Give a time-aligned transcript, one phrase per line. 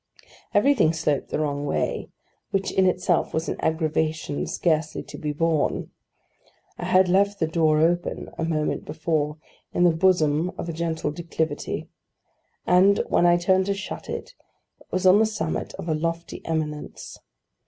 [0.55, 2.09] Everything sloped the wrong way:
[2.49, 5.91] which in itself was an aggravation scarcely to be borne.
[6.79, 9.37] I had left the door open, a moment before,
[9.75, 11.87] in the bosom of a gentle declivity,
[12.65, 14.33] and, when I turned to shut it,
[14.79, 17.19] it was on the summit of a lofty eminence.